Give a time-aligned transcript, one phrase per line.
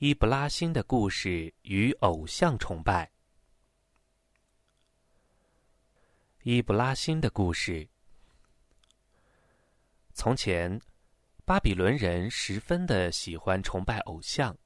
[0.00, 3.10] 伊布拉辛的故事与偶像崇拜。
[6.44, 7.88] 伊布拉辛的故事。
[10.12, 10.80] 从前，
[11.44, 14.56] 巴比伦人十分的喜欢崇拜偶像。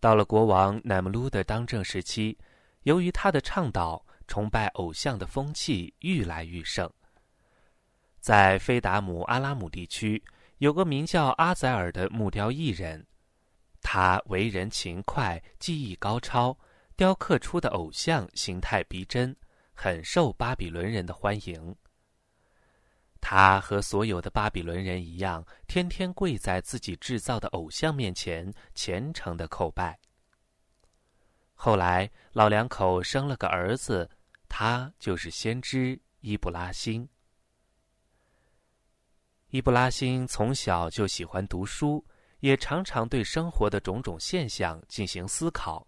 [0.00, 2.38] 到了国王乃姆鲁的当政时期，
[2.84, 6.90] 由于他的倡导，崇拜偶像的风气愈来愈盛。
[8.18, 10.24] 在菲达姆阿拉姆地区，
[10.56, 13.06] 有个名叫阿宰尔的木雕艺人。
[13.90, 16.54] 他为人勤快，技艺高超，
[16.94, 19.34] 雕刻出的偶像形态逼真，
[19.72, 21.74] 很受巴比伦人的欢迎。
[23.18, 29.98] 他和所有的巴比伦人一样，天天跪在自己制造的偶像面前，虔诚的叩拜。
[31.54, 34.10] 后来，老两口生了个儿子，
[34.50, 37.08] 他就是先知伊布拉辛。
[39.48, 42.04] 伊布拉辛从小就喜欢读书。
[42.40, 45.86] 也常常对生活的种种现象进行思考。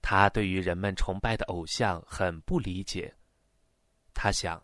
[0.00, 3.12] 他对于人们崇拜的偶像很不理解。
[4.14, 4.62] 他想，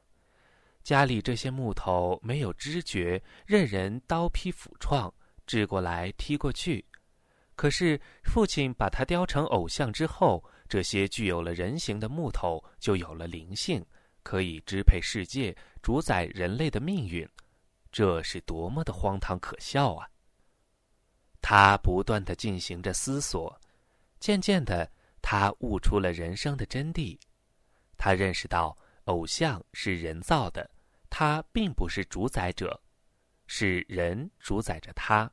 [0.83, 5.12] 家里这些木头没有知觉，任人刀劈斧创，
[5.46, 6.84] 掷过来踢过去。
[7.55, 13.84] 可是父亲把它雕成偶像之后，这些具有了人形的木头就有了灵性，
[14.22, 17.28] 可以支配世界，主宰人类的命运。
[17.91, 20.08] 这是多么的荒唐可笑啊！
[21.42, 23.60] 他不断的进行着思索，
[24.20, 24.88] 渐渐的，
[25.20, 27.18] 他悟出了人生的真谛。
[27.98, 30.70] 他认识到，偶像是人造的，
[31.10, 32.80] 他并不是主宰者，
[33.48, 35.30] 是人主宰着他。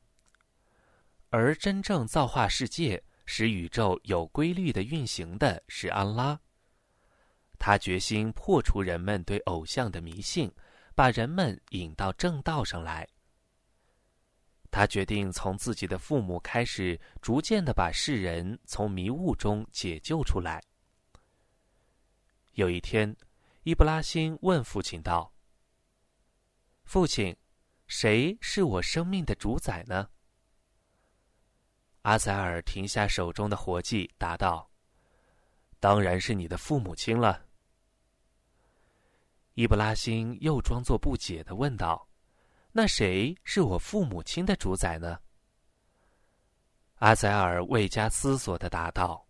[1.30, 6.40] 而真正造化世界、使宇宙有规律的运行的是安拉。
[7.60, 10.52] 他决心破除人们对偶像的迷信，
[10.96, 13.08] 把人们引到正道上来。
[14.72, 20.62] 他决定从自己的父母开始，逐渐的把世人从迷雾中解救出来。
[22.54, 23.16] 有一天，
[23.64, 25.34] 伊布拉辛问父亲道
[26.84, 27.36] ：“父亲，
[27.88, 30.10] 谁是我生命的主宰呢？”
[32.04, 34.70] 阿塞尔停下手中的活计，答道
[35.80, 37.46] ：“当然是你的父母亲了。”
[39.56, 42.09] 伊布拉辛又装作不解的问道。
[42.72, 45.20] 那谁是我父母亲的主宰呢？
[46.96, 49.26] 阿宰尔未加思索的答道：“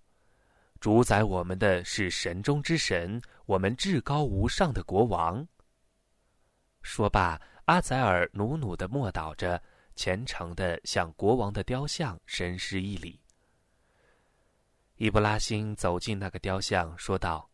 [0.82, 5.48] 主宰我们的是神中之神，我们至高无上的国王。”
[6.82, 9.62] 说罢，阿宰尔努努的默祷着，
[9.96, 13.22] 虔诚的向国王的雕像深施一礼。
[14.96, 17.50] 伊布拉辛走进那个雕像，说道：“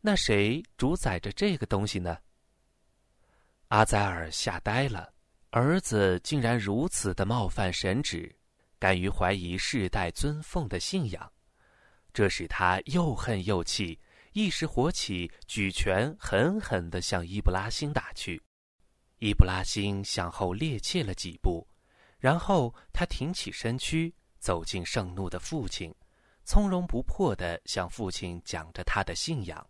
[0.00, 2.16] 那谁主宰着这个东西呢？”
[3.70, 5.12] 阿宰尔吓呆了，
[5.50, 8.34] 儿子竟然如此的冒犯神旨，
[8.80, 11.32] 敢于怀疑世代尊奉的信仰，
[12.12, 13.96] 这使他又恨又气，
[14.32, 18.42] 一时火起，举拳狠狠地向伊布拉辛打去。
[19.20, 21.64] 伊布拉辛向后趔趄了几步，
[22.18, 25.94] 然后他挺起身躯，走进盛怒的父亲，
[26.42, 29.64] 从容不迫地向父亲讲着他的信仰。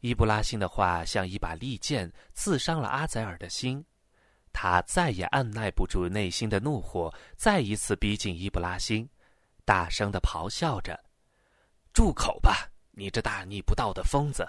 [0.00, 3.84] 伊布拉辛的话像一把利剑，刺伤了阿宰尔的心。
[4.52, 9.08] 他再也按耐不住内心的怒火，再一次逼近伊布拉辛，
[9.64, 10.98] 大声的咆哮着
[11.94, 14.48] ：“住口吧，你这大逆不道的疯子！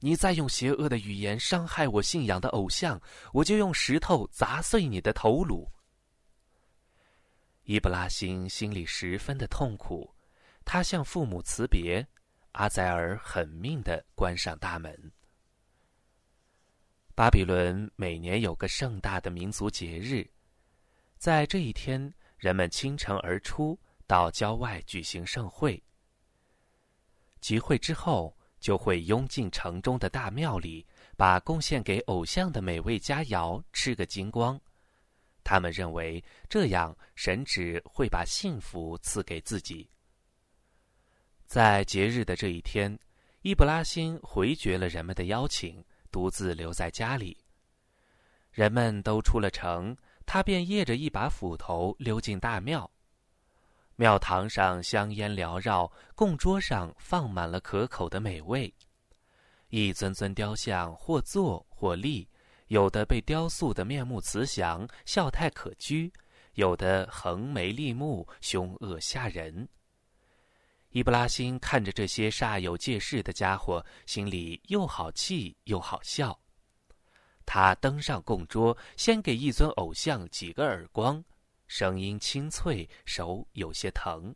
[0.00, 3.00] 你再用邪恶的语言伤害我信仰的偶像，
[3.32, 5.68] 我就用石头砸碎你的头颅！”
[7.64, 10.14] 伊布拉辛心里十分的痛苦，
[10.64, 12.06] 他向父母辞别。
[12.54, 15.12] 阿宰尔狠命的关上大门。
[17.12, 20.24] 巴比伦每年有个盛大的民族节日，
[21.18, 23.76] 在这一天，人们倾城而出，
[24.06, 25.82] 到郊外举行盛会。
[27.40, 30.86] 集会之后，就会拥进城中的大庙里，
[31.16, 34.58] 把贡献给偶像的美味佳肴吃个精光。
[35.42, 39.90] 他们认为这样神旨会把幸福赐给自己。
[41.46, 42.98] 在节日的这一天，
[43.42, 47.36] 伊布拉欣回绝了人们的邀请，独自留在家里。
[48.50, 52.90] 人们都出了城，他便掖着一把斧头溜进大庙。
[53.96, 58.72] 庙堂上香烟缭绕，供桌上放满了可口的美味。
[59.68, 62.28] 一尊尊雕像或坐或立，
[62.68, 66.10] 有的被雕塑的面目慈祥，笑态可掬；
[66.54, 69.68] 有的横眉立目，凶恶吓人。
[70.94, 76.38] 伊布拉欣看着这些煞有介事的家伙，心里又好气又好笑。
[77.44, 81.20] 他登上供桌，先给一尊偶像几个耳光，
[81.66, 84.32] 声音清脆，手有些疼。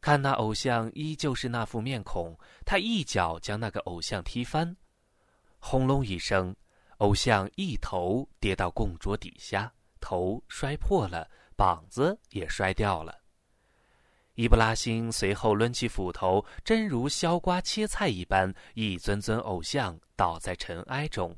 [0.00, 2.34] 看那偶像依旧是那副面孔，
[2.64, 4.74] 他一脚将那个偶像踢翻，
[5.58, 6.56] 轰隆一声，
[6.96, 9.70] 偶像一头跌到供桌底下，
[10.00, 13.21] 头摔破了，膀子也摔掉了。
[14.34, 21.36] 伊布拉欣随后抡起斧头，真如削瓜切菜一般，一尊尊偶像倒在尘埃中。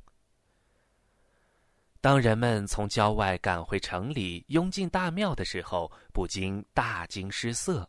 [2.01, 7.89] 当人们从郊外赶回城里，拥进大庙的时候，不禁大惊失色。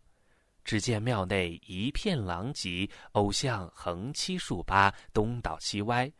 [0.64, 6.12] 只见庙内一片狼藉，偶像横七竖八，东倒西歪，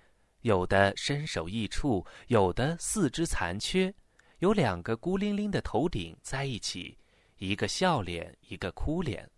[0.42, 3.92] 有的身首异处，有的四肢残缺，
[4.40, 6.96] 有两个孤零零的头顶在一起，
[7.38, 9.30] 一个笑脸，一个哭脸，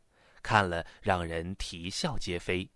[0.41, 2.69] 看了让人啼笑皆非。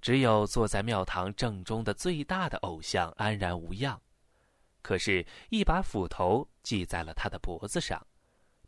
[0.00, 4.00] 只有坐在庙堂正中的最大的偶像安然无恙，
[4.82, 8.06] 可是，一把斧头系在了他的脖子上。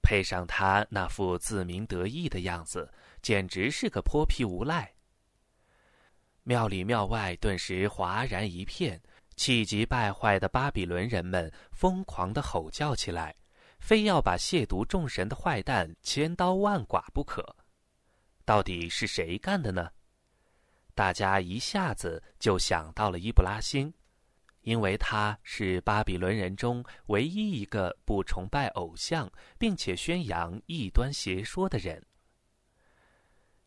[0.03, 4.95] 配上他那副自鸣得意的样子，简直是个泼皮无赖。
[6.45, 9.03] 庙里庙外顿时哗然一片，
[9.35, 13.35] 气急败坏的巴比伦人们疯狂的吼叫起来，
[13.79, 17.57] 非要把亵渎众神的坏蛋千刀万剐不可。
[18.45, 19.91] 到底是谁干的呢？
[20.95, 23.93] 大家一下子就想到了伊布拉辛。
[24.63, 32.05] 因为他是巴比伦人中唯一一个不崇拜偶像，并且宣扬异端邪说的人。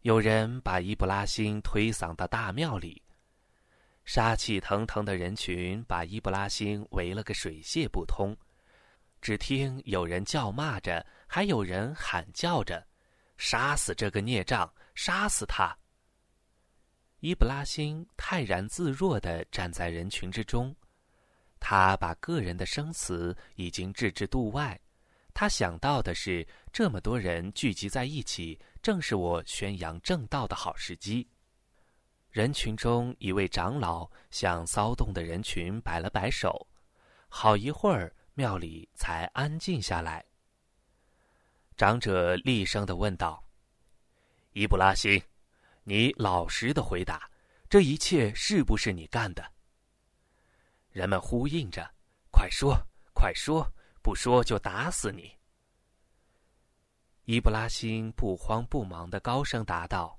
[0.01, 3.01] 有人把伊布拉辛推搡到大庙里，
[4.03, 8.35] 杀气腾腾的人群把伊布拉辛围了个水泄不通。
[9.21, 12.85] 只听有人叫骂着，还有人喊叫着
[13.37, 14.71] ：“杀死这个孽障！
[14.95, 15.77] 杀死他！”
[17.19, 20.75] 伊布拉欣泰然自若地站在人群之中。
[21.59, 24.79] 他把个人的生死已经置之度外，
[25.33, 31.27] 他想到的是，这么多人聚集在一起，正是我宣扬正道的好时机。
[32.29, 36.65] 人群中一位长老向骚动的人群摆了摆手，
[37.27, 40.25] 好一会儿，庙里才安静下来。
[41.75, 43.43] 长者厉声的问道
[44.55, 45.21] ：“伊布拉欣，
[45.83, 47.29] 你老实的回答，
[47.69, 49.43] 这一切是不是你干的？”
[50.89, 51.93] 人们呼应着
[52.31, 52.81] ：“快说，
[53.13, 53.69] 快说，
[54.01, 55.37] 不说就打死你！”
[57.27, 60.17] 伊布拉欣不慌不忙的高声答道：“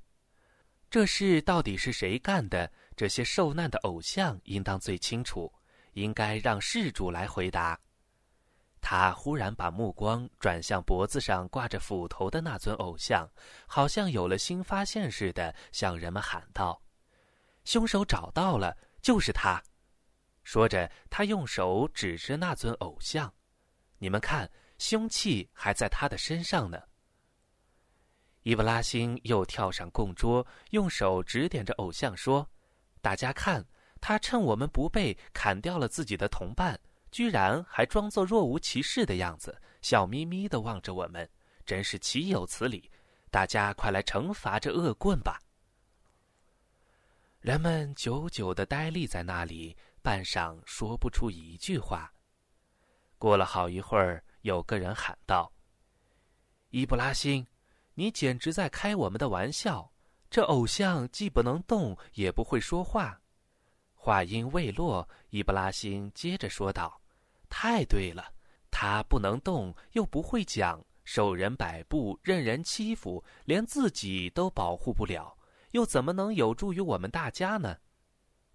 [0.90, 2.70] 这事到底是谁干的？
[2.94, 5.50] 这些受难的偶像应当最清楚，
[5.94, 7.80] 应该让事主来回答。”
[8.80, 13.28] 他忽然把目光转向脖子上挂着斧头的那尊偶像，
[13.66, 16.82] 好像有了新发现似的，向人们喊道
[17.64, 19.62] ：“凶手找到了，就是他！”
[20.42, 23.32] 说着，他用手指着那尊偶像
[23.98, 26.82] ：“你们看，凶器还在他的身上呢。”
[28.42, 32.50] 伊布拉欣又跳上供桌，用手指点着偶像说
[33.02, 33.64] ：“大家看，
[34.00, 36.80] 他趁我们不备，砍掉了自己的同伴，
[37.10, 41.28] 居然还装作若无其事的样子，笑眯眯的望着我们，
[41.64, 42.90] 真是岂有此理！
[43.30, 45.38] 大家快来惩罚这恶棍吧！”
[47.40, 49.76] 人们久久的呆立在那里。
[50.02, 52.10] 半晌说不出一句话。
[53.18, 55.52] 过了好一会儿，有个人喊道
[56.70, 57.46] ：“伊布拉辛，
[57.92, 59.92] 你简直在开我们的玩笑！
[60.30, 63.20] 这偶像既不能动，也不会说话。”
[63.92, 66.99] 话音未落，伊布拉辛接着说道
[67.50, 68.32] ：“太对了，
[68.70, 75.36] 他不能动，又不会讲，受人摆布，任人欺负，连自己都保护不了，
[75.72, 77.76] 又怎么能有助于我们大家呢？”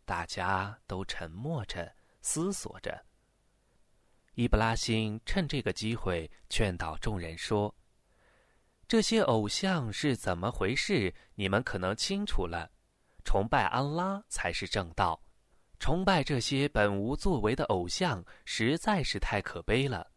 [0.06, 3.06] 大家都沉默着，思索着。
[4.36, 7.74] 伊布拉辛趁这个机会劝导众人说
[8.88, 11.14] ：“这些偶像是怎么回事？
[11.36, 12.72] 你们可能清楚了。
[13.24, 15.20] 崇拜安拉才是正道，
[15.86, 20.10] 崇拜这些本无作为的偶像实在是太可悲了。”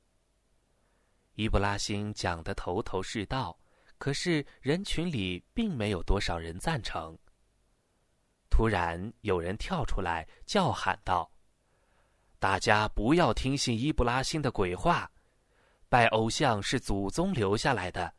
[1.36, 3.54] 伊布拉辛讲得头头是道，
[3.98, 7.14] 可是人群里并没有多少人赞成。
[8.48, 11.30] 突然，有人跳出来叫喊道
[12.40, 15.12] ：“大家不要听信伊布拉辛的鬼话，
[15.90, 18.10] 拜偶像是祖宗留下来的，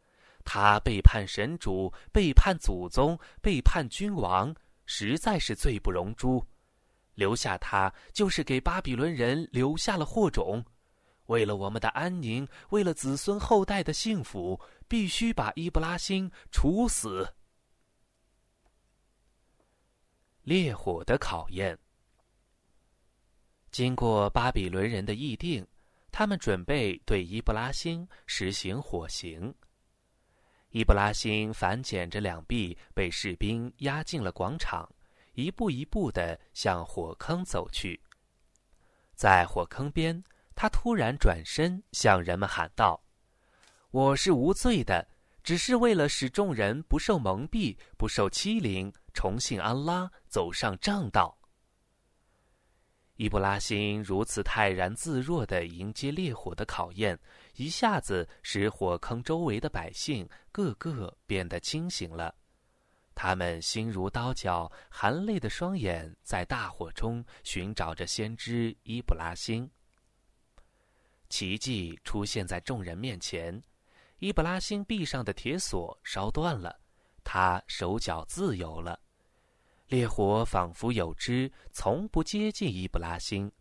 [0.45, 4.53] 他背叛神主，背叛祖宗，背叛君王，
[4.85, 6.45] 实在是罪不容诛。
[7.19, 10.65] 留下他，就是给巴比伦人留下了祸种。
[11.27, 17.31] 为了我们的安宁，为了子孙后代的幸福，必须把伊布拉欣处死。”
[20.41, 21.77] 烈火的考验。
[23.69, 25.67] 经过巴比伦人的议定，
[26.11, 29.53] 他们准备对伊布拉辛实行火刑。
[30.71, 34.89] 伊布拉辛反剪着两臂，被士兵押进了广场，
[35.43, 37.99] 一步一步地向火坑走去。
[39.15, 40.23] 在火坑边，
[40.55, 43.01] 他突然转身向人们喊道
[43.91, 45.07] ：“我是无罪的，
[45.43, 51.37] 只是为了使众人不受蒙蔽、不受欺凌，重信安拉，走上正道。”
[53.15, 57.19] 伊布拉辛如此泰然自若地迎接烈火的考验，
[57.55, 62.33] 一下子使火坑周围的百姓个个变得清醒了。
[63.21, 69.69] 他们心如刀绞，含泪的双眼在大火中寻找着先知伊布拉辛。
[71.27, 73.61] 奇迹出现在众人面前，
[74.19, 76.79] 伊布拉辛臂上的铁锁烧断了，
[77.21, 78.97] 他手脚自由了。
[79.87, 83.51] 烈火仿佛有知，从不接近伊布拉辛。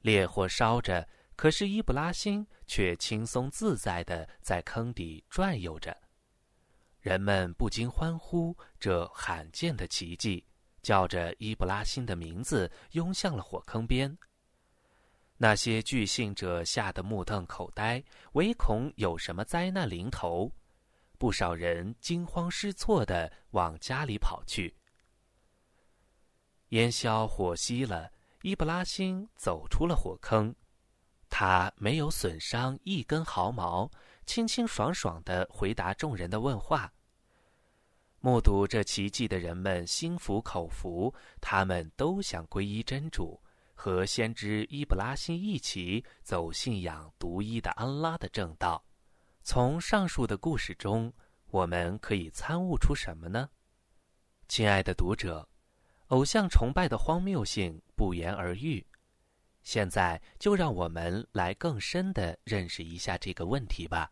[0.00, 1.06] 烈火烧着，
[1.36, 5.94] 可是伊布拉辛却轻松自在的在坑底转悠着。
[7.04, 10.42] 人们不禁欢呼这罕见的奇迹，
[10.80, 14.16] 叫着伊布拉辛的名字，拥向了火坑边。
[15.36, 20.50] 那些据信者吓得目瞪口呆，唯恐有什么灾难临头。
[21.18, 24.74] 不少人惊慌失措地往家里跑去。
[26.70, 30.54] 烟消火熄了，伊布拉辛走出了火坑，
[31.28, 33.90] 他没有损伤一根毫毛，
[34.24, 36.90] 清清爽爽地回答众人的问话。
[38.24, 43.38] 目睹这奇迹的人们心服口服，他们都想皈依真主，
[43.74, 48.82] 和先知伊布拉辛一起走信仰独一的安拉的正道。
[49.42, 51.12] 从上述的故事中，
[51.48, 53.50] 我们可以参悟出什么呢？
[54.48, 55.46] 亲爱的读者。
[56.06, 58.86] 偶像崇拜的荒谬性不言而喻，
[59.62, 64.10] 现在就让我们来更深的认识一下这个问题吧。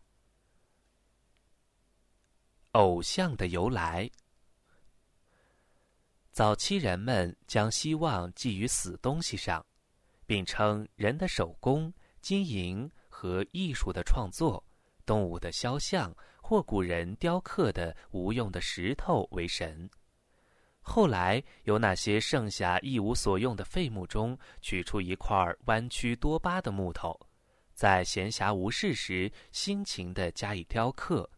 [2.73, 4.09] 偶像的由来，
[6.31, 9.63] 早期人们将希望寄于死东西上，
[10.25, 14.63] 并称人的手工、金银和艺术的创作、
[15.05, 16.11] 动物的肖像
[16.41, 19.87] 或古人雕刻的无用的石头为神。
[20.81, 27.15] 后来，由那些剩下一无所用的废木中取出一块弯曲多疤的木头，
[27.75, 31.29] 在闲暇无事时辛勤地加以雕刻，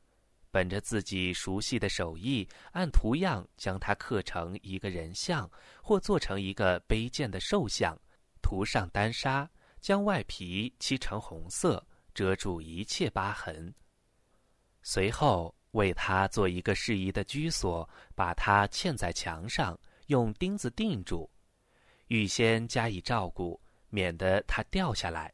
[0.55, 5.51] 本着自己熟悉的手艺，按图样将它刻成一个人像，
[5.83, 8.00] 或做成一个卑贱的兽像，
[8.41, 9.50] 涂上丹砂，
[9.81, 13.75] 将外皮漆成红色，遮住一切疤痕。
[14.81, 15.53] 随后。
[15.71, 21.29] 为他做一个适宜的居所，把它嵌在墙上，用钉子钉住，
[22.07, 25.33] 预先加以照顾，免得它掉下来。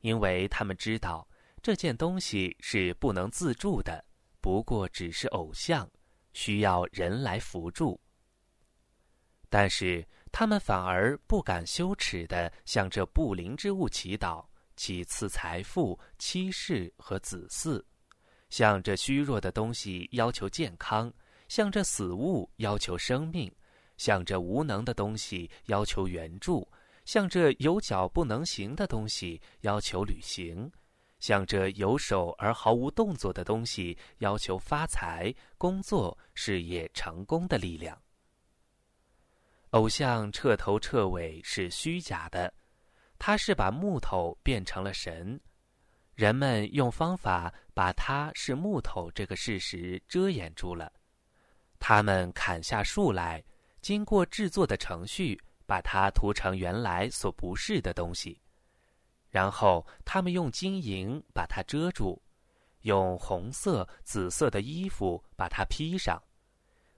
[0.00, 1.26] 因为他们知道
[1.62, 4.04] 这件东西是不能自助的，
[4.40, 5.90] 不过只是偶像，
[6.32, 8.00] 需要人来扶助。
[9.48, 17.82] 但是他们反而不敢羞耻地向这不灵之物祈祷，其赐财富、妻室和子嗣。
[18.48, 21.12] 向这虚弱的东西要求健康，
[21.48, 23.52] 向这死物要求生命，
[23.96, 26.66] 向这无能的东西要求援助，
[27.04, 30.70] 向这有脚不能行的东西要求旅行，
[31.20, 37.96] 向着有手而毫无动作的东西要求发财、工作、事业成功的力量。
[39.70, 42.52] 偶像彻头彻尾是虚假的，
[43.18, 45.40] 他是把木头变成了神。
[46.16, 50.92] 人们用方法把它是木头这个事实遮掩住了。
[51.78, 53.42] 他们砍下树来，
[53.80, 58.38] 经过制作的程序，把它涂成原来所不是的东西。
[59.30, 62.20] 然后他们用金银把它遮住，
[62.82, 66.22] 用红色、紫色的衣服把它披上，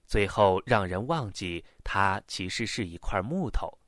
[0.06, 3.78] 最后让人忘记它其实是一块木头。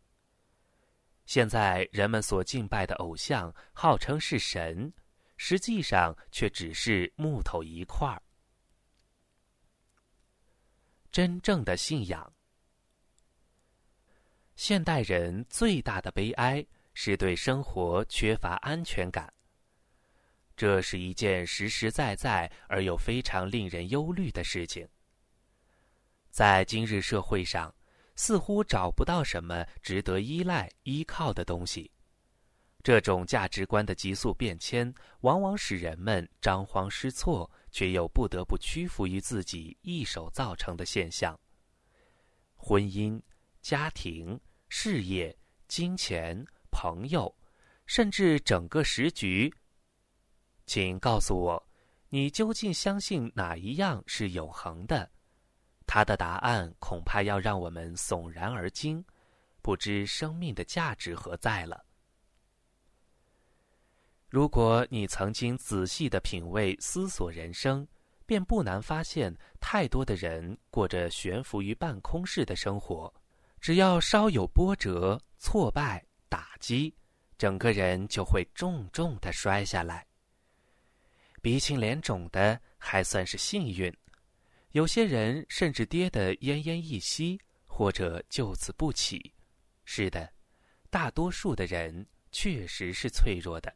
[1.26, 4.92] 现在人们所敬拜的偶像，号称是神。
[5.36, 8.22] 实际上却只是木头一块儿。
[11.10, 12.32] 真正的信仰，
[14.54, 19.32] 现代人最大的悲哀是对生活缺乏安全感。
[20.56, 24.88] 这是一件实实在在而又非常令人忧虑的事情。
[26.30, 27.74] 在今日社会上，
[28.16, 31.90] 似乎找不到什么值得依赖依靠的东西。
[32.82, 41.38] 这种价值观的急速变迁，往往使人们张慌失措，却又不得不屈服于自己一手造成的现象。
[42.54, 43.20] 婚姻、
[43.62, 45.36] 家庭、事业、
[45.66, 47.32] 金钱、朋友，
[47.86, 49.54] 甚至整个时局。
[50.66, 51.68] 请告诉我，
[52.08, 55.08] 你究竟相信哪一样是永恒的？
[55.86, 59.04] 他的答案恐怕要让我们悚然而惊，
[59.62, 61.84] 不知生命的价值何在了。
[64.28, 67.86] 如果你曾经仔细的品味、思索人生，
[68.26, 73.12] 便不难发现，太多的人过着悬浮于半空式的生活。
[73.60, 76.94] 只要稍有波折、挫败、打击，
[77.36, 80.06] 整个人就会重重的摔下来。
[81.42, 83.94] 鼻青脸肿的还算是幸运，
[84.72, 89.32] 有些人甚至跌得奄奄一息，或者就此不起。
[89.84, 90.32] 是的，
[90.90, 93.72] 大多数的人确实是脆弱的。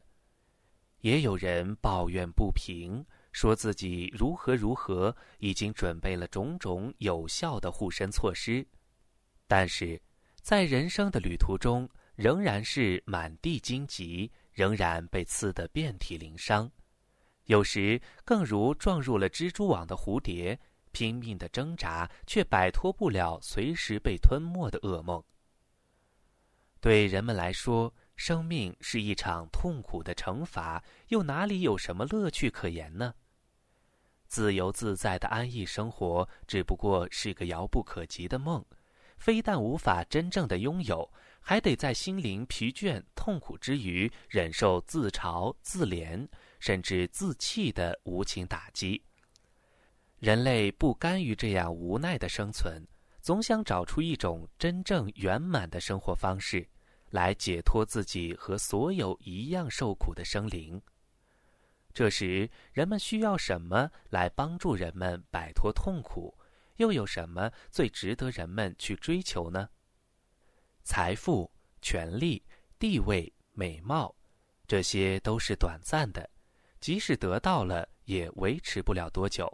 [1.01, 8.67] 也有人抱怨不平，说自己如何如何，已经准备了种种有效的护身措施，
[9.47, 10.01] 但是，
[10.41, 11.87] 在人生的旅途中，
[12.19, 16.69] 仍然是满地荆棘，仍然被刺得遍体鳞伤。
[17.45, 20.59] 有时更如撞入了蜘蛛网的蝴蝶，
[20.91, 25.23] 拼命的挣扎，却摆脱不了随时被吞没的噩梦。
[26.81, 33.13] 对人们来说，生命是一场痛苦的惩罚，又哪里有什么乐趣可言呢？
[34.27, 38.65] 自由自在的安逸生活，只不过是个遥不可及的梦，
[39.17, 41.09] 非但无法真正的拥有，
[41.49, 46.27] 还得在心灵疲倦、痛苦之余，忍受自嘲、自怜。
[46.59, 49.03] 甚至自弃的无情打击。
[50.19, 52.85] 人类不甘于这样无奈的生存，
[53.19, 56.69] 总想找出一种真正圆满的生活方式，
[57.09, 60.79] 来解脱自己和所有一样受苦的生灵。
[61.91, 66.37] 这时，人们需要什么来帮助人们摆脱痛苦？
[66.75, 69.67] 又有什么最值得人们去追求呢？
[70.89, 71.47] 财富、
[71.83, 72.43] 权力、
[72.79, 74.15] 地位、美貌，
[74.65, 76.27] 这些都是短暂的。
[76.79, 79.47] 即使得到了，也维持不了多久。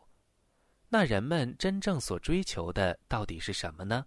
[0.87, 4.05] 那人们真正所追求的到底是什么呢？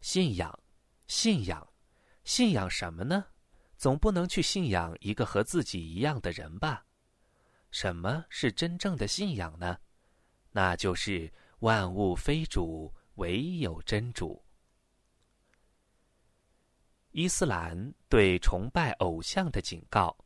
[0.00, 0.58] 信仰，
[1.06, 1.72] 信仰，
[2.24, 3.26] 信仰什么呢？
[3.76, 6.84] 总不能去信仰一个和自己一样的人吧？
[7.70, 9.78] 什么是真正的信仰呢？
[10.50, 14.44] 那就是万物非主，唯有真主。
[17.16, 20.16] 伊斯兰对崇拜偶像的警告。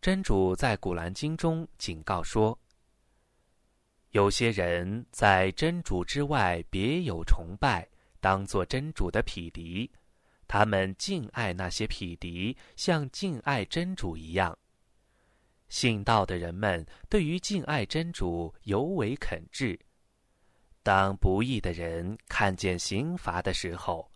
[0.00, 2.56] 真主在《古兰经》中警告说
[4.10, 7.84] ：“有些人在真主之外别有崇拜，
[8.20, 9.90] 当作真主的匹敌。
[10.46, 14.56] 他们敬爱那些匹敌，像敬爱真主一样。
[15.68, 19.76] 信道的人们对于敬爱真主尤为肯挚。
[20.84, 24.09] 当不义的人看见刑罚的时候，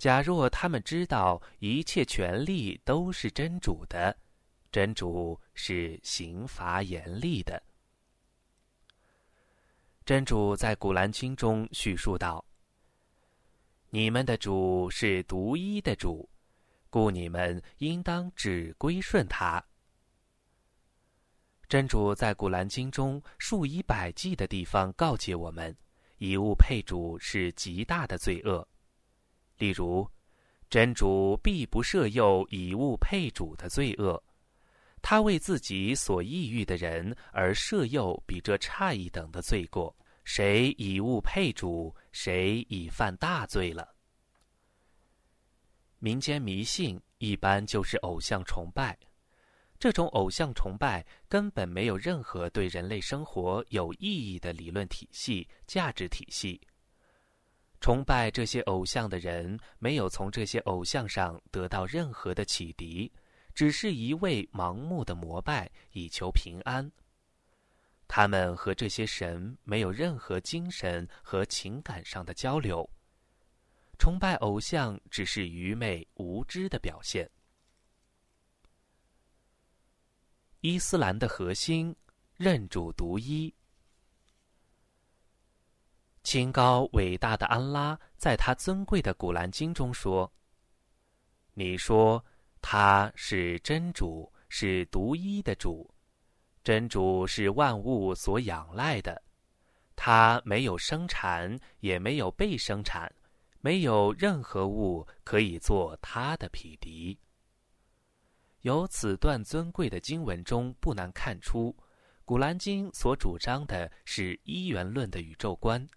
[0.00, 4.16] 假若他们知道一切权利都是真主的。”
[4.72, 7.62] 真主是刑罚严厉的。
[10.06, 12.42] 真主在《古兰经》中叙述道
[13.90, 16.26] ：“你们的主是独一的主，
[16.88, 19.62] 故你们应当只归顺他。”
[21.68, 25.76] 真主在《古兰经》中数以百计的地方告诫我们，
[26.18, 28.66] 以物配主是极大的罪恶。
[29.60, 30.10] 例如，
[30.70, 34.20] 真主必不赦宥以物配主的罪恶。
[35.02, 39.94] 他为自己所抑郁的人而赦宥比这差一等的罪过，
[40.24, 43.94] 谁以物配主，谁已犯大罪了。
[45.98, 48.98] 民间迷信一般就是偶像崇拜，
[49.78, 56.58] 这种偶像崇拜根本没有任何对人类生活有意义的理论体系、价值体系。
[57.80, 63.10] 崇拜这些偶像的人，没有从这些偶像上得到任何的启迪。
[63.52, 66.90] 只是一味盲目的膜拜，以求平安。
[68.06, 72.88] 他们和这些神没有任何精神和情感上的交流。
[73.98, 77.28] 崇拜偶像只是愚昧无知的表现。
[80.60, 81.94] 伊斯兰的核心，
[82.36, 83.52] 认主独一。
[86.22, 90.32] 清高伟大的安拉在他尊贵的古兰经中说
[91.54, 92.24] ：“你说。”
[92.62, 95.90] 他是真主，是独一的主，
[96.62, 99.22] 真主是万物所仰赖的，
[99.96, 103.10] 他没有生产，也没有被生产，
[103.60, 107.18] 没有任何物可以做他的匹敌。
[108.60, 111.74] 由此段尊贵的经文中，不难看出，
[112.26, 115.88] 《古兰经》所主张的是一元论的宇宙观，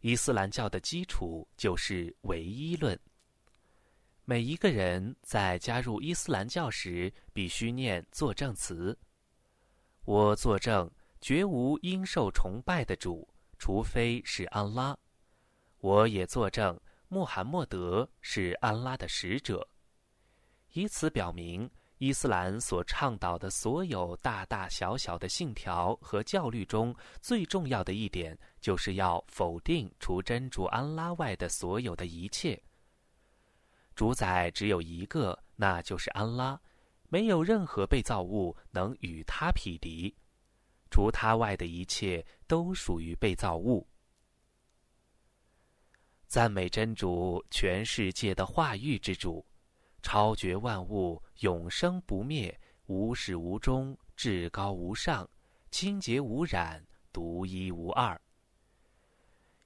[0.00, 2.98] 伊斯兰教的基础就是唯一论。
[4.24, 8.96] 每一个人在加入伊斯兰教时必须念作证词
[10.04, 13.28] ：“我作证，绝无应受崇拜的主，
[13.58, 14.96] 除非是安拉。
[15.78, 16.78] 我也作证，
[17.08, 19.68] 穆罕默德是安拉的使者。”
[20.74, 32.62] 以此表明，伊斯兰所倡导的所有大大小小的信条和教律中最重要的一点，就是要否定除真主安拉外的所有的一切。
[33.94, 36.60] 主宰只有一个，那就是安拉，
[37.08, 40.14] 没有任何被造物能与他匹敌，
[40.90, 43.86] 除他外的一切都属于被造物。
[46.26, 49.46] 赞美真主，全世界的化育之主，
[50.06, 55.28] 超绝万物，永生不灭，无始无终，至高无上，
[55.72, 56.80] 清洁无染，
[57.12, 58.16] 独一无二。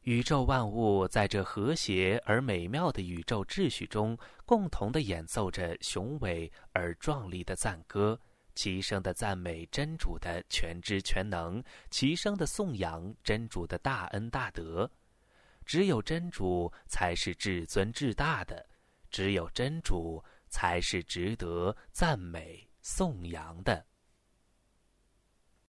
[0.04, 8.18] 宇宙万物在这和谐而美妙的宇宙秩序中，共同的演奏着雄伟而壮丽的赞歌，
[8.54, 14.90] 齐声的赞美真主的全知全能，齐声的颂扬真主的大恩大德。
[15.66, 18.66] 只有真主才是至尊至大的，
[19.10, 23.89] 只有真主才是值得赞美颂扬的。